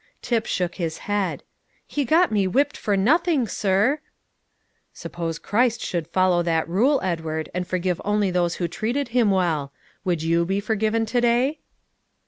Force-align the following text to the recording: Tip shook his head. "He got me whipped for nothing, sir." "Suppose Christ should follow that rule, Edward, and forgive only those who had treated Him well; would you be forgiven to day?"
Tip 0.23 0.47
shook 0.47 0.77
his 0.77 0.97
head. 1.05 1.43
"He 1.85 2.05
got 2.05 2.31
me 2.31 2.47
whipped 2.47 2.75
for 2.75 2.97
nothing, 2.97 3.47
sir." 3.47 3.99
"Suppose 4.91 5.37
Christ 5.37 5.79
should 5.81 6.07
follow 6.07 6.41
that 6.41 6.67
rule, 6.67 6.99
Edward, 7.03 7.49
and 7.53 7.67
forgive 7.67 8.01
only 8.03 8.31
those 8.31 8.55
who 8.55 8.63
had 8.63 8.71
treated 8.71 9.09
Him 9.09 9.29
well; 9.29 9.71
would 10.03 10.23
you 10.23 10.43
be 10.43 10.59
forgiven 10.59 11.05
to 11.05 11.21
day?" 11.21 11.59